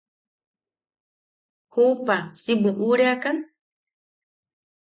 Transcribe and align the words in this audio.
–¿Juupa 1.73 2.17
si 2.41 2.51
buʼureakan? 2.61 3.37